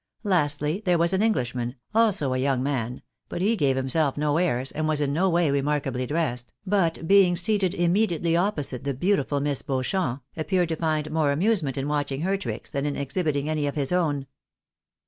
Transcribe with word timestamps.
Lastly, 0.23 0.81
there 0.83 0.97
was 0.97 1.13
an 1.13 1.21
Englishman, 1.21 1.75
also 1.93 2.33
a 2.33 2.37
young 2.39 2.63
man; 2.63 3.03
but 3.29 3.39
he 3.39 3.55
gave 3.55 3.75
himself 3.75 4.17
no 4.17 4.37
airs, 4.37 4.71
and 4.71 4.87
was 4.87 4.99
in 4.99 5.13
no 5.13 5.29
way 5.29 5.51
remarkably 5.51 6.07
dressed; 6.07 6.51
but 6.65 7.07
being 7.07 7.35
seated 7.35 7.75
immediately 7.75 8.35
opposite 8.35 8.83
the 8.83 8.95
beautiful 8.95 9.39
Miss 9.39 9.61
Beauchamp, 9.61 10.23
appeared 10.35 10.69
to 10.69 10.75
find 10.75 11.11
more 11.11 11.31
amusement 11.31 11.77
in 11.77 11.85
■watching 11.85 12.23
her 12.23 12.35
tricks, 12.35 12.71
than 12.71 12.87
in 12.87 12.95
exhibiting 12.95 13.47
any 13.47 13.67
of 13.67 13.75
his 13.75 13.91
own. 13.91 14.25